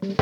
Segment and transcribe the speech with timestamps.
[0.00, 0.16] Det slår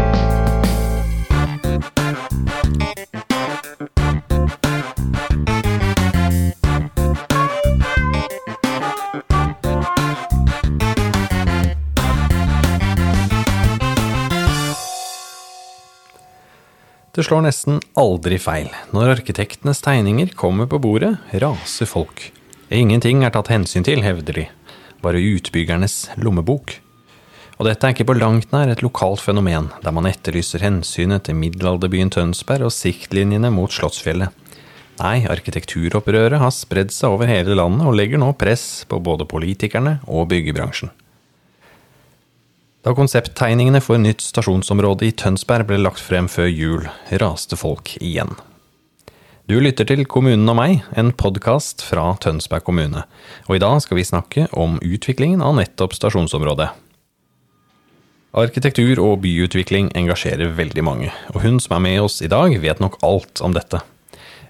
[17.46, 18.66] nesten aldri feil.
[18.90, 22.32] Når arkitektenes tegninger kommer på bordet, raser folk.
[22.74, 24.48] Ingenting er tatt hensyn til, hevder de.
[25.06, 26.80] Bare utbyggernes lommebok.
[27.58, 31.34] Og dette er ikke på langt nær et lokalt fenomen, der man etterlyser hensynet til
[31.40, 34.30] middelalderbyen Tønsberg og siktlinjene mot Slottsfjellet.
[34.98, 39.98] Nei, arkitekturopprøret har spredd seg over hele landet og legger nå press på både politikerne
[40.06, 40.90] og byggebransjen.
[42.86, 46.86] Da konsepttegningene for nytt stasjonsområde i Tønsberg ble lagt frem før jul,
[47.22, 48.36] raste folk igjen.
[49.50, 53.06] Du lytter til Kommunen og meg, en podkast fra Tønsberg kommune.
[53.48, 56.68] Og i dag skal vi snakke om utviklingen av nettopp stasjonsområdet.
[58.36, 62.80] Arkitektur og byutvikling engasjerer veldig mange, og hun som er med oss i dag, vet
[62.82, 63.80] nok alt om dette.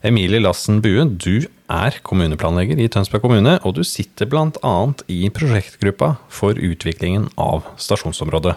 [0.02, 4.74] Emilie Lassen Bue, du er kommuneplanlegger i Tønsberg kommune, og du sitter bl.a.
[5.06, 8.56] i prosjektgruppa for utviklingen av stasjonsområdet.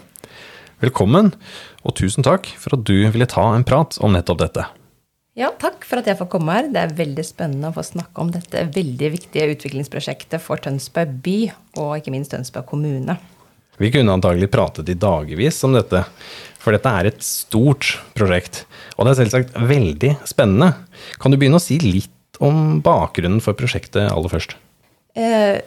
[0.81, 1.35] Velkommen,
[1.85, 4.65] og tusen takk for at du ville ta en prat om nettopp dette.
[5.37, 6.71] Ja, takk for at jeg får komme her.
[6.73, 11.37] Det er veldig spennende å få snakke om dette veldig viktige utviklingsprosjektet for Tønsberg by,
[11.77, 13.19] og ikke minst Tønsberg kommune.
[13.81, 16.03] Vi kunne antagelig pratet i dagevis om dette,
[16.61, 18.65] for dette er et stort prosjekt.
[18.97, 20.75] Og det er selvsagt veldig spennende.
[21.21, 24.53] Kan du begynne å si litt om bakgrunnen for prosjektet aller først?
[25.17, 25.63] Eh,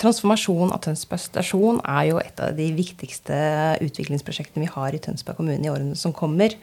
[0.00, 3.36] transformasjon av Tønsberg stasjon er jo et av de viktigste
[3.84, 6.56] utviklingsprosjektene vi har i Tønsberg kommune i årene som kommer.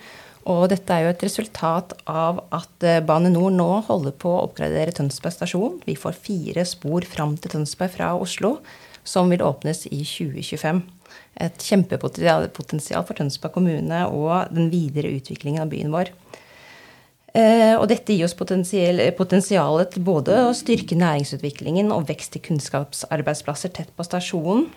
[0.50, 4.44] Og dette er jo et resultat av at eh, Bane NOR nå holder på å
[4.48, 5.80] oppgradere Tønsberg stasjon.
[5.86, 8.56] Vi får fire spor fram til Tønsberg fra Oslo,
[9.08, 10.84] som vil åpnes i 2025
[11.46, 16.12] et kjempepotensial for Tønsberg kommune og den videre utviklingen av byen vår.
[17.36, 23.74] Eh, og dette gir oss potensialet til både å styrke næringsutviklingen og vekst i kunnskapsarbeidsplasser
[23.76, 24.70] tett på stasjonen,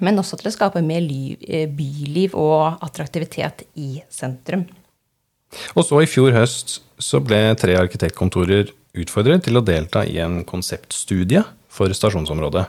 [0.00, 4.64] men også til å skape mer eh, byliv og attraktivitet i sentrum.
[5.76, 10.40] Og så i fjor høst så ble tre arkitektkontorer utfordret til å delta i en
[10.48, 12.64] konseptstudie for stasjonsområdet.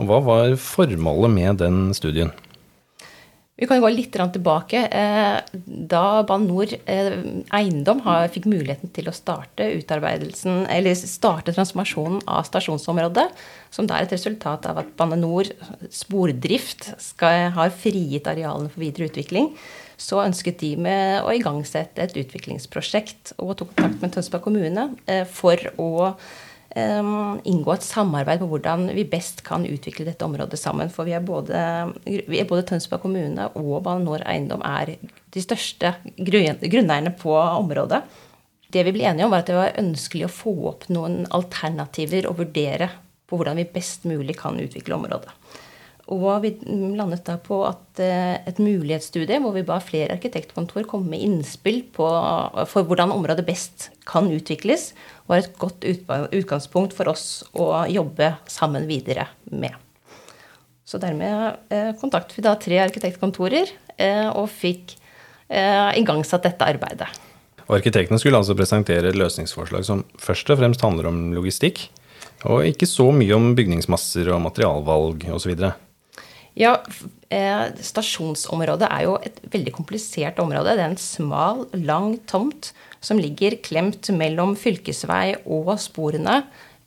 [0.00, 2.32] Og hva var formålet med den studien?
[3.62, 4.80] Vi kan gå litt tilbake.
[4.88, 5.58] Eh,
[5.92, 7.12] da Bane NOR eh,
[7.54, 8.00] Eiendom
[8.32, 9.68] fikk muligheten til å starte
[11.06, 13.28] starte transformasjonen av stasjonsområdet,
[13.70, 15.52] som da er et resultat av at Bane NOR
[15.94, 19.52] Spordrift skal, har frigitt arealene for videre utvikling,
[20.00, 25.22] så ønsket de med å igangsette et utviklingsprosjekt og tok kontakt med Tønsberg kommune eh,
[25.28, 25.92] for å
[26.72, 30.90] inngå et samarbeid på hvordan vi best kan utvikle dette området sammen.
[30.92, 31.58] For vi er både,
[32.06, 38.02] vi er både Tønsberg kommune og Bane NOR Eiendom er de største grunneierne på området.
[38.72, 42.28] Det vi ble enige om, var at det var ønskelig å få opp noen alternativer
[42.30, 42.88] og vurdere
[43.28, 45.32] på hvordan vi best mulig kan utvikle området.
[46.10, 46.50] Og vi
[46.98, 51.84] landet da på at eh, et mulighetsstudie hvor vi ba flere arkitektkontor komme med innspill
[51.94, 52.08] på,
[52.66, 54.90] for hvordan området best kan utvikles,
[55.30, 59.76] var et godt utgangspunkt for oss å jobbe sammen videre med.
[60.84, 64.98] Så dermed eh, kontaktet vi da tre arkitektkontorer eh, og fikk
[65.52, 67.10] igangsatt dette arbeidet.
[67.68, 71.82] Arkitektene skulle altså presentere løsningsforslag som først og fremst handler om logistikk,
[72.48, 75.52] og ikke så mye om bygningsmasser og materialvalg osv.
[76.58, 76.74] Ja,
[77.32, 80.74] eh, Stasjonsområdet er jo et veldig komplisert område.
[80.76, 86.42] Det er en smal, lang tomt som ligger klemt mellom fylkesvei og sporene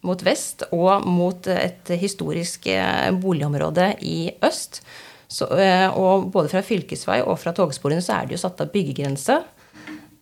[0.06, 4.84] mot vest og mot et historisk eh, boligområde i øst.
[5.28, 8.70] Så, eh, og både fra fylkesvei og fra togsporene så er det jo satt av
[8.74, 9.40] byggegrense.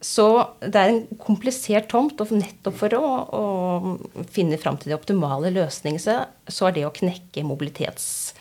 [0.03, 0.27] Så
[0.59, 5.51] det er en komplisert tomt, og nettopp for å, å finne fram til de optimale
[5.55, 8.33] løsningene, så er det å knekke mobilitets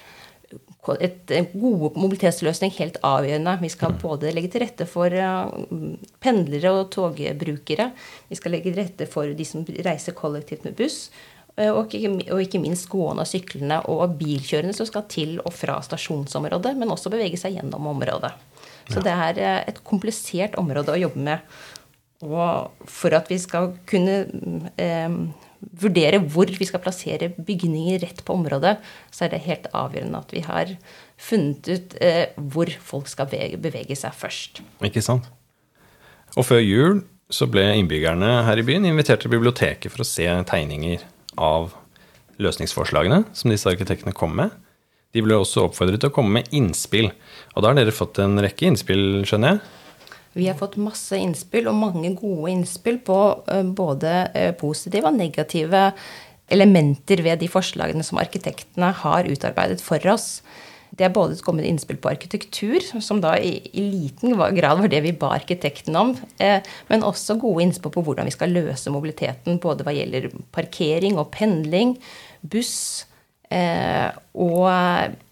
[0.99, 3.57] et, en god mobilitetsløsning helt avgjørende.
[3.63, 3.99] Vi skal mm.
[4.03, 5.53] både legge til rette for uh,
[6.23, 7.91] pendlere og togbrukere.
[8.31, 11.07] Vi skal legge til rette for de som reiser kollektivt med buss.
[11.59, 16.75] Uh, og, ikke, minst gående og syklende og bilkjørende som skal til og fra stasjonsområdet,
[16.81, 18.33] men også bevege seg gjennom området.
[18.91, 21.55] Så det er uh, et komplisert område å jobbe med.
[22.23, 24.23] Og for at vi skal kunne
[24.79, 25.17] um,
[25.83, 28.77] vurdere hvor vi skal plassere bygninger rett på området,
[29.15, 30.75] så er det helt avgjørende at vi har
[31.21, 34.63] funnet ut eh, hvor folk skal bevege seg først.
[34.85, 35.29] Ikke sant.
[36.37, 40.27] Og før jul så ble innbyggerne her i byen invitert til biblioteket for å se
[40.49, 41.05] tegninger
[41.41, 41.73] av
[42.43, 44.53] løsningsforslagene som disse arkitektene kom med.
[45.13, 47.11] De ble også oppfordret til å komme med innspill.
[47.53, 49.82] Og da har dere fått en rekke innspill, skjønner jeg?
[50.33, 53.19] Vi har fått masse innspill, og mange gode innspill på
[53.53, 55.91] eh, både eh, positive og negative
[56.53, 60.43] elementer ved de forslagene som arkitektene har utarbeidet for oss.
[60.93, 65.01] Det er både kommet innspill på arkitektur, som da i, i liten grad var det
[65.07, 66.11] vi ba arkitektene om,
[66.43, 71.17] eh, men også gode innspill på hvordan vi skal løse mobiliteten, både hva gjelder parkering
[71.21, 71.97] og pendling,
[72.45, 73.07] buss.
[73.53, 74.69] Eh, og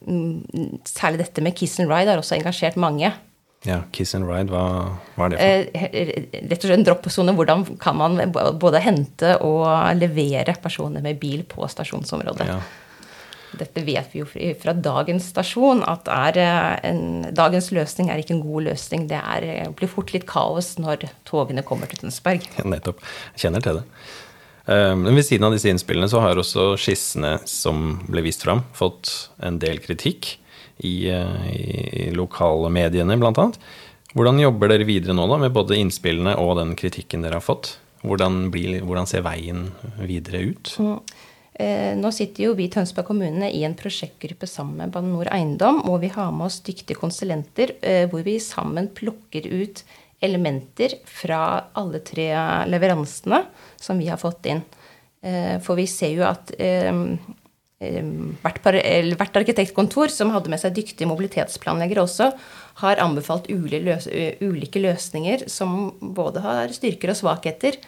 [0.05, 3.13] mm, særlig dette med kiss and ride har også engasjert mange.
[3.69, 5.89] Ja, Kiss and ride, hva, hva er det for?
[5.93, 7.35] Eh, rett og slett en droppsone.
[7.37, 9.67] Hvordan kan man både hente og
[9.99, 12.47] levere personer med bil på stasjonsområdet?
[12.49, 12.61] Ja.
[13.61, 14.29] Dette vet vi jo
[14.63, 17.03] fra dagens stasjon, at en,
[17.37, 19.09] dagens løsning er ikke en god løsning.
[19.11, 22.47] Det er, blir fort litt kaos når togene kommer til Tønsberg.
[22.61, 23.03] Ja, nettopp.
[23.35, 23.87] Jeg kjenner til det.
[24.73, 28.65] Eh, men ved siden av disse innspillene så har også skissene som ble vist fram,
[28.73, 30.39] fått en del kritikk
[30.87, 33.47] i, eh, i lokale mediene, bl.a.
[34.11, 37.77] Hvordan jobber dere videre nå da, med både innspillene og den kritikken dere har fått?
[38.03, 39.69] Hvordan, blir, hvordan ser veien
[40.01, 40.73] videre ut?
[40.81, 40.97] Mm.
[41.61, 45.29] Eh, nå sitter jo vi i Tønsberg kommune i en prosjektgruppe sammen med Bane NOR
[45.35, 49.85] Eiendom, og vi har med oss dyktige konsulenter eh, hvor vi sammen plukker ut
[50.25, 51.43] elementer fra
[51.81, 52.33] alle tre
[52.69, 53.45] leveransene
[53.81, 54.61] som vi har fått inn.
[55.65, 56.93] For vi ser jo at Eh,
[57.81, 62.29] hvert, hvert, arkitektkontor som hadde med seg dyktige mobilitetsplanleggere også,
[62.83, 67.81] har anbefalt ulike løsninger som både har styrker og svakheter.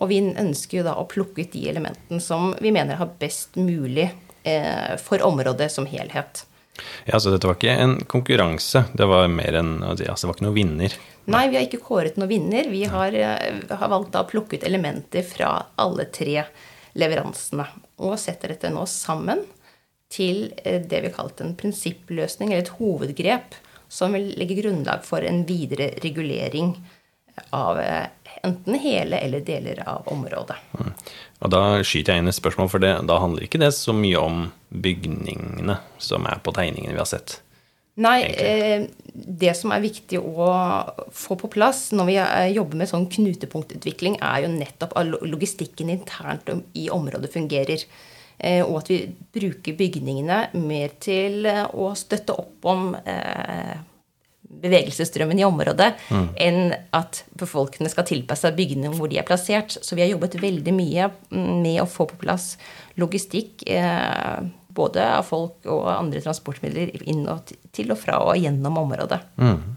[0.00, 3.58] Og vi ønsker jo da å plukke ut de elementene som vi mener har best
[3.58, 4.06] mulig
[4.46, 6.46] eh, for området som helhet.
[7.04, 10.46] Ja, Så dette var ikke en konkurranse, det var mer en, altså det var ikke
[10.46, 10.94] noen vinner?
[11.30, 12.70] Nei, vi har ikke kåret noen vinner.
[12.70, 16.46] Vi har, eh, har valgt da å plukke ut elementer fra alle tre
[16.94, 17.66] leveransene
[18.00, 19.44] og setter dette nå sammen
[20.10, 23.58] til eh, det vi kalte en prinsippløsning, eller et hovedgrep,
[23.90, 26.74] som vil legge grunnlag for en videre regulering
[27.56, 28.08] av eh,
[28.46, 30.56] enten hele eller deler av området.
[31.40, 34.20] Og Da skyter jeg inn et spørsmål, for det, da handler ikke det så mye
[34.20, 37.40] om bygningene som er på tegningene vi har sett?
[38.00, 40.46] Nei, eh, det som er viktig å
[41.12, 45.92] få på plass når vi eh, jobber med sånn knutepunktutvikling, er jo nettopp at logistikken
[45.92, 46.48] internt
[46.78, 47.84] i området fungerer.
[48.40, 49.02] Eh, og at vi
[49.36, 52.94] bruker bygningene mer til å støtte opp om
[54.60, 56.24] bevegelsesstrømmen i området, mm.
[56.40, 59.76] enn at befolkningen skal tilpasse seg bygningene hvor de er plassert.
[59.76, 62.54] Så vi har jobbet veldig mye med å få på plass
[63.00, 63.62] logistikk
[64.80, 69.20] både av folk og andre transportmidler inn og til og fra og gjennom området.
[69.36, 69.76] Mm.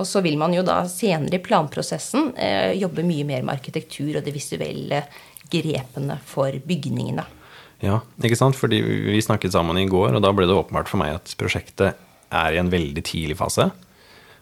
[0.00, 4.16] Og så vil man jo da senere i planprosessen eh, jobbe mye mer med arkitektur
[4.16, 5.02] og de visuelle
[5.50, 7.26] grepene for bygningene.
[7.84, 8.56] Ja, ikke sant?
[8.56, 12.00] Fordi vi snakket sammen i går, og da ble det åpenbart for meg at prosjektet
[12.30, 13.70] er i en veldig tidlig fase.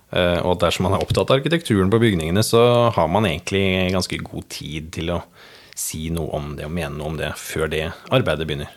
[0.08, 2.60] Og at dersom man er opptatt av arkitekturen på bygningene, så
[2.96, 5.20] har man egentlig ganske god tid til å
[5.78, 7.84] si noe om det og mene noe om det før det
[8.14, 8.72] arbeidet begynner.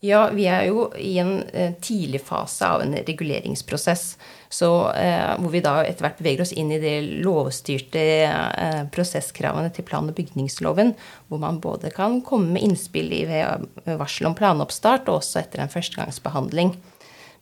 [0.00, 4.12] Ja, vi er jo i en eh, tidlig fase av en reguleringsprosess.
[4.48, 6.92] Så, eh, hvor vi da etter hvert beveger oss inn i de
[7.26, 10.94] lovstyrte eh, prosesskravene til plan- og bygningsloven.
[11.26, 13.66] Hvor man både kan komme med innspill ved
[13.98, 16.76] varsel om planoppstart, og også etter en førstegangsbehandling.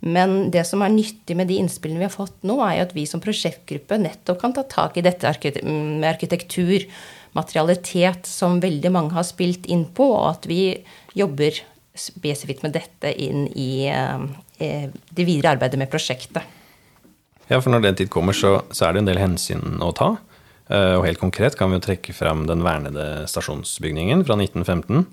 [0.01, 2.97] Men det som er nyttig med de innspillene vi har fått nå, er jo at
[2.97, 5.29] vi som prosjektgruppe nettopp kan ta tak i dette
[5.61, 6.89] med arkitektur,
[7.37, 10.61] materialitet, som veldig mange har spilt inn på, og at vi
[11.17, 11.61] jobber
[12.01, 16.45] spesifikt med dette inn i eh, det videre arbeidet med prosjektet.
[17.47, 20.17] Ja, for når den tid kommer, så, så er det en del hensyn å ta.
[20.67, 25.07] Eh, og helt konkret kan vi jo trekke fram den vernede stasjonsbygningen fra 1915.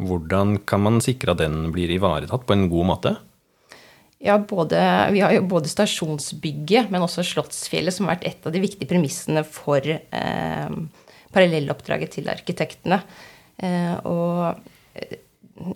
[0.00, 3.16] Hvordan kan man sikre at den blir ivaretatt på en god måte?
[4.20, 4.76] Ja, både,
[5.12, 8.88] Vi har jo både stasjonsbygget, men også Slottsfjellet, som har vært et av de viktige
[8.88, 10.74] premissene for eh,
[11.32, 13.00] parallelloppdraget til arkitektene.
[13.56, 14.60] Eh, og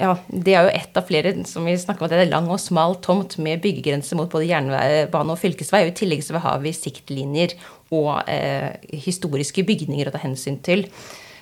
[0.00, 2.60] ja, det er jo ett av flere som vi snakker om det er lang og
[2.62, 5.82] smal tomt med byggegrense mot både jernbane og fylkesvei.
[5.84, 7.56] og I tillegg så har vi siktlinjer
[7.94, 8.74] og eh,
[9.04, 10.86] historiske bygninger å ta hensyn til.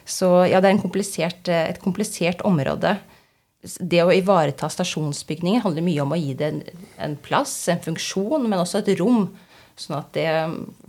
[0.04, 2.96] Så ja, det er komplisert, eh, et komplisert område.
[3.62, 6.62] Det å ivareta stasjonsbygninger handler mye om å gi det en,
[7.06, 9.28] en plass, en funksjon, men også et rom.
[9.78, 10.28] Sånn at det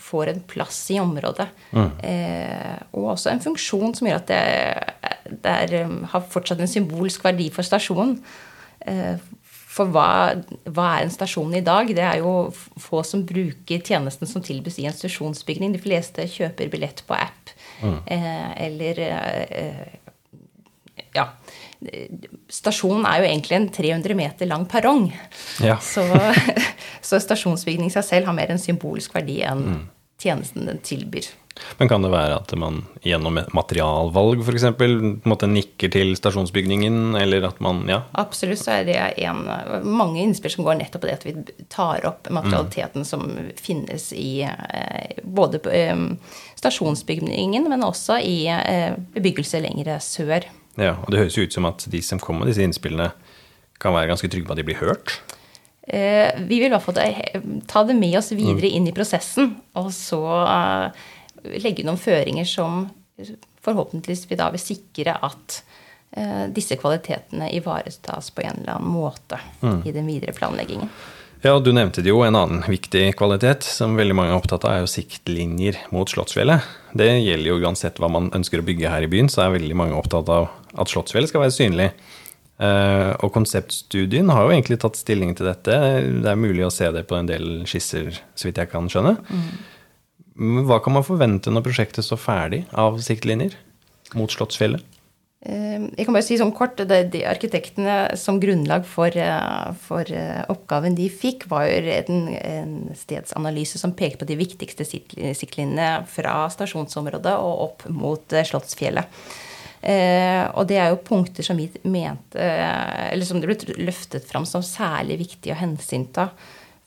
[0.04, 1.48] får en plass i området.
[1.72, 1.92] Mm.
[2.04, 6.70] Eh, og også en funksjon som gjør at det, det er, um, har fortsatt en
[6.70, 8.18] symbolsk verdi for stasjonen.
[8.86, 9.16] Eh,
[9.74, 10.36] for hva,
[10.68, 11.90] hva, er en stasjon i dag?
[11.96, 15.74] Det er jo få som bruker tjenesten som tilbys i en stasjonsbygning.
[15.74, 17.54] De fleste kjøper billett på app.
[17.82, 17.98] Mm.
[18.06, 19.86] Eh, eller eh,
[21.14, 21.28] ja,
[22.54, 25.10] Stasjonen er jo egentlig en 300 meter lang perrong.
[25.64, 25.76] Ja.
[25.84, 26.06] Så,
[27.04, 29.80] så stasjonsbygning i seg selv har mer en symbolsk verdi enn mm.
[30.24, 31.32] tjenesten den tilbyr.
[31.78, 34.66] Men kan det være at man gjennom materialvalg f.eks.
[35.54, 38.02] nikker til stasjonsbygningen, eller at man Ja.
[38.18, 39.44] Absolutt så er det en,
[39.86, 41.36] mange innspill som går nettopp på det at vi
[41.70, 43.06] tar opp materialiteten mm.
[43.06, 43.28] som
[43.60, 46.08] finnes i eh, både eh,
[46.58, 50.50] stasjonsbygningen, men også i eh, bebyggelse lenger sør.
[50.80, 53.12] Ja, og det høres jo ut som at de som kommer med disse innspillene,
[53.84, 55.18] kan være ganske trygge på at de blir hørt?
[55.84, 57.00] Vi vil i hvert fall
[57.68, 58.76] ta det med oss videre mm.
[58.78, 60.22] inn i prosessen, og så
[61.60, 62.86] legge noen føringer som
[63.64, 65.60] forhåpentligvis vi da vil sikre at
[66.12, 69.84] eh, disse kvalitetene ivaretas på en eller annen måte mm.
[69.88, 70.90] i den videre planleggingen.
[71.44, 72.22] Ja, Du nevnte det jo.
[72.24, 76.64] En annen viktig kvalitet som veldig mange er opptatt av, er jo siktlinjer mot Slottsfjellet.
[76.96, 79.76] Det gjelder jo uansett hva man ønsker å bygge her i byen, så er veldig
[79.76, 80.48] mange opptatt av
[80.80, 81.90] at Slottsfjellet skal være synlig.
[82.64, 85.76] Eh, og konseptstudien har jo egentlig tatt stilling til dette.
[86.24, 89.18] Det er mulig å se det på en del skisser, så vidt jeg kan skjønne.
[89.28, 90.64] Mm.
[90.70, 93.58] Hva kan man forvente når prosjektet står ferdig av siktlinjer
[94.18, 94.86] mot Slottsfjellet?
[95.44, 100.14] Eh, jeg kan bare si sånn kort, det, de Arkitektene som grunnlag for, eh, for,
[100.54, 107.36] oppgaven de fikk, var en, en stedsanalyse som pekte på de viktigste siktlinjene fra stasjonsområdet
[107.36, 109.26] og opp mot Slottsfjellet.
[109.84, 114.46] Eh, og det er jo punkter som vi mente Eller som det ble løftet fram
[114.48, 116.30] som særlig viktig å hensynta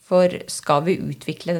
[0.07, 1.57] for skal vi utvikle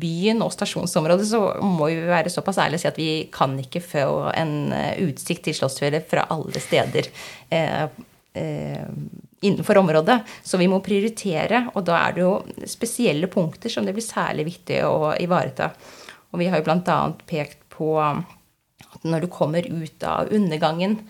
[0.00, 3.80] byen og stasjonsområdet, så må vi være såpass ærlige og si at vi kan ikke
[3.80, 4.04] få
[4.36, 7.08] en eh, utsikt til Slottsfjellet fra alle steder
[7.56, 7.86] eh,
[8.36, 8.90] eh,
[9.40, 10.18] innenfor området.
[10.44, 12.34] Så vi må prioritere, og da er det jo
[12.68, 15.70] spesielle punkter som det blir særlig viktig å ivareta.
[16.34, 17.00] Og vi har jo bl.a.
[17.32, 17.94] pekt på
[18.94, 21.00] at når du kommer ut av undergangen,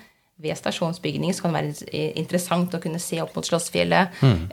[0.41, 4.23] ved stasjonsbygning så kan det være interessant å kunne se opp mot Slottsfjellet.
[4.25, 4.47] Mm.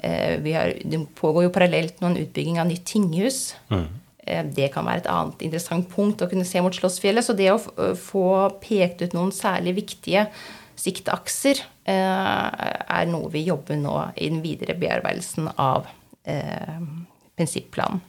[0.51, 3.39] Har, det pågår jo parallelt noen utbygging av nytt tinghus.
[3.71, 3.85] Mm.
[4.27, 7.25] Eh, det kan være et annet interessant punkt å kunne se mot Slottsfjellet.
[7.25, 8.27] Så det å få
[8.63, 10.27] pekt ut noen særlig viktige
[10.77, 15.87] siktakser eh, er noe vi jobber nå i den videre bearbeidelsen av
[16.27, 16.83] eh,
[17.37, 18.03] prinsipplanen.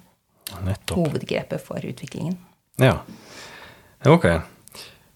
[0.90, 2.38] Hovedgrepet for utviklingen.
[2.80, 2.96] Ja.
[4.08, 4.25] Ok.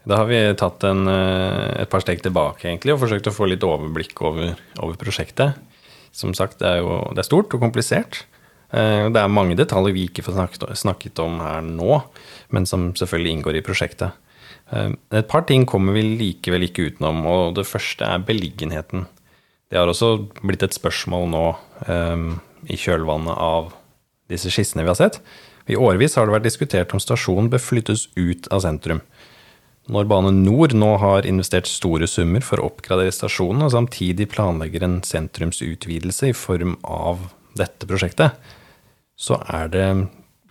[0.08, 3.46] Da har vi tatt en, eh, et par steg tilbake egentlig, og forsøkt å få
[3.48, 5.54] litt overblikk over, over prosjektet.
[6.12, 8.24] Som sagt, det er jo det er stort og komplisert.
[8.72, 12.02] Eh, det er mange detaljer vi ikke får snakket, snakket om her nå,
[12.50, 14.12] men som selvfølgelig inngår i prosjektet.
[14.72, 19.06] Eh, et par ting kommer vi likevel ikke utenom, og det første er beliggenheten.
[19.70, 21.46] Det har også blitt et spørsmål nå
[22.68, 23.72] i kjølvannet av
[24.28, 25.16] disse skissene vi har sett.
[25.70, 29.00] I årevis har det vært diskutert om stasjonen bør flyttes ut av sentrum.
[29.90, 34.86] Når Bane Nor nå har investert store summer for å oppgradere stasjonen, og samtidig planlegger
[34.86, 38.38] en sentrumsutvidelse i form av dette prosjektet,
[39.18, 39.86] så er det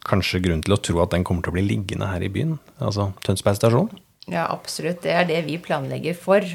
[0.07, 2.57] kanskje grunn til å tro at den kommer til å bli liggende her i byen?
[2.83, 3.91] Altså Tønsberg stasjon?
[4.27, 5.01] Ja, absolutt.
[5.05, 6.45] Det er det vi planlegger for.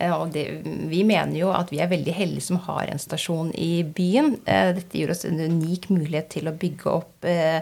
[0.00, 0.46] Eh, og det,
[0.90, 4.36] vi mener jo at vi er veldig heldige som har en stasjon i byen.
[4.44, 7.60] Eh, dette gir oss en unik mulighet til å bygge opp eh,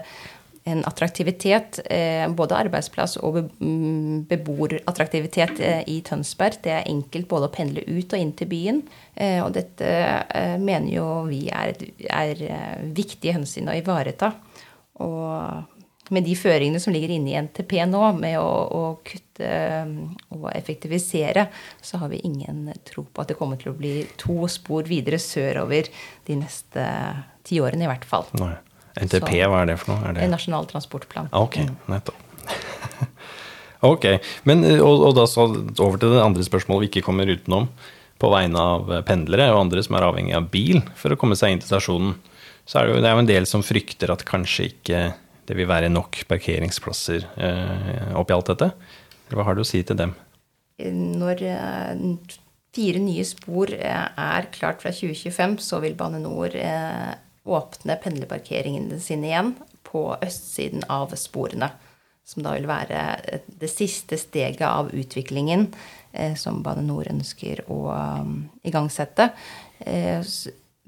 [0.69, 6.59] en attraktivitet, eh, både arbeidsplass og mm, beboerattraktivitet eh, i Tønsberg.
[6.63, 8.83] Det er enkelt både å pendle ut og inn til byen.
[9.15, 9.89] Eh, og dette
[10.61, 11.75] mener jo vi er,
[12.09, 12.45] er
[12.95, 14.33] viktige hensyn å ivareta.
[15.03, 15.75] Og
[16.13, 19.49] med de føringene som ligger inne i NTP nå, med å, å, kutte
[20.33, 21.47] og effektivisere,
[21.81, 25.21] så har vi ingen tro på at det kommer til å bli to spor videre
[25.21, 25.91] sørover
[26.27, 26.87] de neste
[27.45, 28.27] ti årene, i hvert fall.
[28.41, 28.55] Nei.
[29.05, 30.01] NTP, hva er det for noe?
[30.09, 30.27] Er det...
[30.31, 31.29] Nasjonal transportplan.
[31.31, 32.25] Ah, ok, nettopp.
[33.91, 34.05] ok,
[34.49, 37.69] Men, og, og, da så over til det andre spørsmålet vi ikke kommer utenom.
[38.19, 41.53] På vegne av pendlere og andre som er avhengig av bil for å komme seg
[41.53, 42.17] inn til stasjonen,
[42.67, 45.03] så er det jo, det er jo en del som frykter at kanskje ikke
[45.49, 48.67] det vil være nok parkeringsplasser eh, oppi alt dette.
[49.33, 50.11] Hva har du å si til dem?
[50.79, 52.03] Når eh,
[52.75, 57.15] fire nye spor eh, er klart fra 2025, så vil Bane NOR eh,
[57.49, 59.53] åpne pendlerparkeringene sine igjen
[59.87, 61.71] på østsiden av sporene.
[62.29, 65.65] Som da vil være det siste steget av utviklingen
[66.13, 69.31] eh, som Bane NOR ønsker å um, igangsette.
[69.81, 70.21] Eh,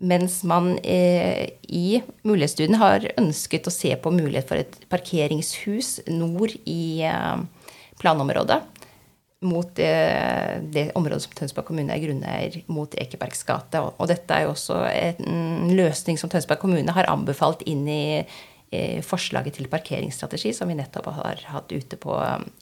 [0.01, 6.53] mens man eh, i mulighetsstudien har ønsket å se på mulighet for et parkeringshus nord
[6.69, 7.41] i eh,
[8.01, 8.61] planområdet
[9.41, 9.91] mot det,
[10.73, 13.81] det, området som Tønsberg kommune er grunneier mot Ekebergs gate.
[13.81, 18.03] Og, og, dette er jo også en løsning som Tønsberg kommune har anbefalt inn i,
[18.69, 22.17] eh, forslaget til parkeringsstrategi som vi nettopp har hatt ute på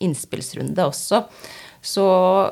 [0.07, 1.25] innspillsrunde også.
[1.81, 2.05] Så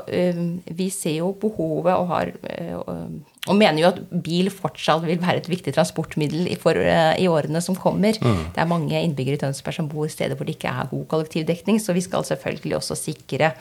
[0.07, 0.43] um,
[0.79, 3.07] vi ser jo behovet og har uh,
[3.47, 7.27] og mener jo at bil fortsatt vil være et viktig transportmiddel i, for, uh, i
[7.31, 8.15] årene som kommer.
[8.23, 8.41] Mm.
[8.55, 11.79] Det er mange innbyggere i Tønsberg som bor steder hvor det ikke er god kollektivdekning,
[11.83, 13.53] så vi skal selvfølgelig også sikre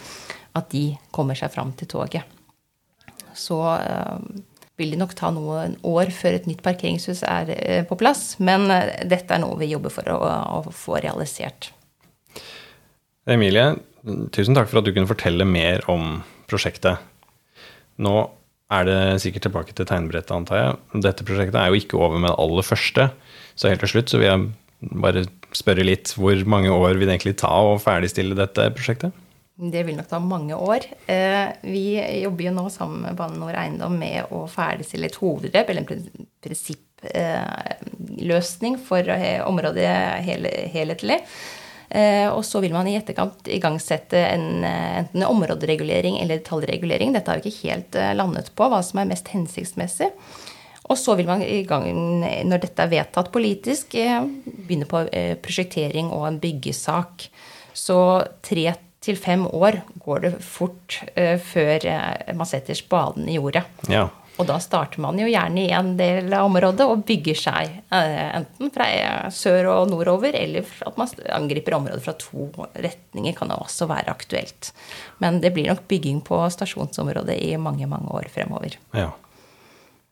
[0.56, 2.26] at de kommer seg fram til toget.
[3.36, 3.58] Så
[4.80, 7.50] vil det nok ta noen år før et nytt parkeringshus er
[7.88, 8.38] på plass.
[8.40, 8.64] Men
[9.04, 10.16] dette er noe vi jobber for å,
[10.56, 11.68] å, få realisert.
[13.28, 13.74] Emilie,
[14.34, 16.02] tusen takk for at du kunne fortelle mer om
[16.50, 16.96] prosjektet.
[18.02, 18.14] Nå
[18.72, 20.70] er det sikkert tilbake til tegnebrettet, antar jeg.
[21.06, 23.02] Dette prosjektet er jo ikke over med det aller første.
[23.54, 24.38] Så helt til slutt så vil jeg
[25.02, 25.20] bare
[25.56, 29.12] spørre litt hvor mange år vil det egentlig ta å ferdigstille dette prosjektet?
[29.56, 30.84] Det vil nok ta mange år.
[31.08, 35.70] Eh, vi jobber jo nå sammen med Bane NOR Eiendom med å ferdigstille et hovedgrep,
[35.72, 35.88] eller en
[36.44, 39.88] prinsippløsning for eh, området
[40.26, 41.18] helhetlig.
[41.88, 47.14] Eh, og så vil man i etterkant igangsette en, enten en områderegulering eller detaljregulering.
[47.14, 50.10] Dette har vi ikke helt landet på, hva som er mest hensiktsmessig.
[50.86, 51.86] Og så vil man i gang,
[52.46, 55.00] når dette er vedtatt politisk, begynne på
[55.42, 57.26] prosjektering og en byggesak.
[57.74, 57.96] Så
[58.46, 58.68] tre
[59.02, 61.00] til fem år går det fort
[61.48, 61.88] før
[62.38, 63.64] man setter spaden i jordet.
[63.90, 64.06] Ja.
[64.36, 68.38] Og da starter man jo gjerne i en del av området og bygger seg uh,
[68.42, 68.88] enten fra
[69.32, 74.72] sør og nordover, eller at man angriper området fra to retninger, kan også være aktuelt.
[75.24, 78.76] Men det blir nok bygging på stasjonsområdet i mange, mange år fremover.
[78.96, 79.10] Ja.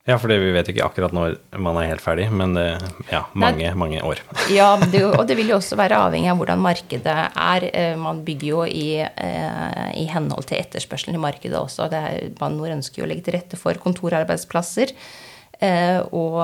[0.04, 2.66] Ja, for vi vet jo ikke akkurat når man er helt ferdig, men det,
[3.08, 4.18] ja, mange, Nei, mange år.
[4.52, 7.64] ja, det, og det vil jo også være avhengig av hvordan markedet er.
[7.70, 11.86] Eh, man bygger jo i, eh, i henhold til etterspørselen i markedet også.
[11.88, 16.36] Er, man ønsker jo å legge til rette for kontorarbeidsplasser eh, og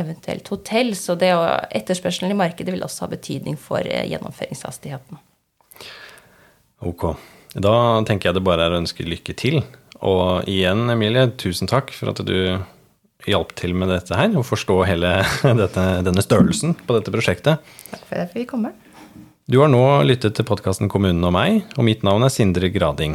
[0.00, 0.94] eventuelt hotell.
[0.96, 1.34] Så det,
[1.76, 5.20] etterspørselen i markedet vil også ha betydning for gjennomføringshastigheten.
[6.80, 7.10] Ok.
[7.52, 7.74] Da
[8.08, 9.60] tenker jeg det bare er å ønske lykke til.
[10.00, 12.64] Og igjen, Emilie, tusen takk for at du
[13.30, 15.12] hjalp til med dette her, og forstå hele
[15.62, 17.54] dette, denne størrelsen på dette prosjektet.
[17.92, 18.72] Takk for at vi kommer.
[19.46, 23.14] Du har nå lyttet til podkasten Kommunen og meg, og mitt navn er Sindre Grading.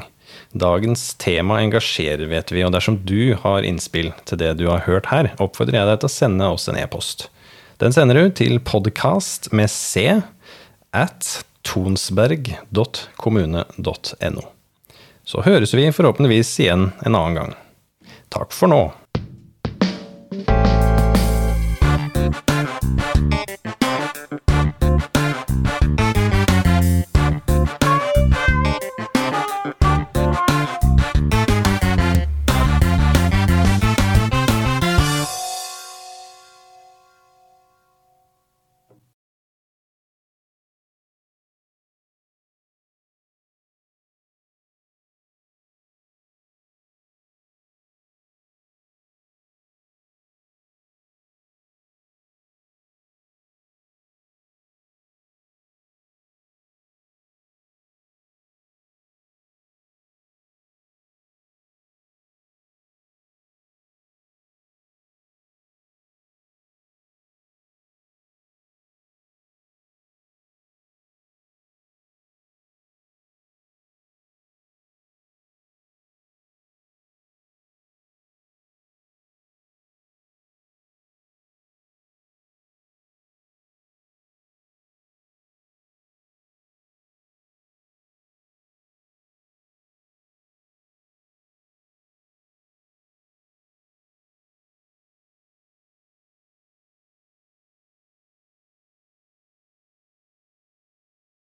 [0.56, 5.08] Dagens tema engasjerer, vet vi, og dersom du har innspill til det du har hørt
[5.12, 7.20] her, oppfordrer jeg deg til å sende oss en e-post.
[7.84, 10.22] Den sender du til podkast med c
[10.96, 14.44] at tonsberg.kommune.no.
[15.24, 17.54] Så høres vi forhåpentligvis igjen en annen gang.
[18.32, 18.92] Takk for nå.